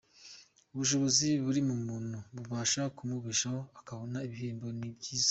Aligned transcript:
Ubushobozi 0.73 1.27
buri 1.43 1.61
mu 1.69 1.75
muntu 1.85 2.17
bubasha 2.35 2.81
kumubeshaho 2.95 3.59
akabona 3.79 4.17
ibihembo, 4.27 4.67
ni 4.77 4.89
byiza. 4.95 5.19